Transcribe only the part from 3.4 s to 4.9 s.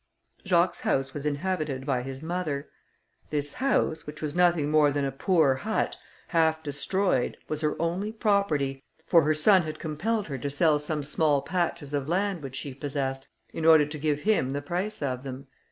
house, which was nothing more